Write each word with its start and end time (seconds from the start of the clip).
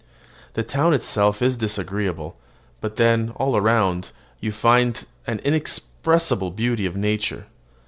The 0.55 0.63
town 0.63 0.95
itself 0.95 1.43
is 1.43 1.55
disagreeable; 1.55 2.35
but 2.79 2.95
then, 2.95 3.33
all 3.35 3.55
around, 3.55 4.09
you 4.39 4.51
find 4.51 5.05
an 5.27 5.37
inexpressible 5.45 6.49
beauty 6.49 6.87
of 6.87 6.95
nature. 6.95 7.45